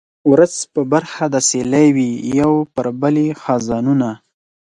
[0.31, 2.09] ورځ په برخه د سیلۍ وي
[2.39, 4.09] یو پر بل یې خزانونه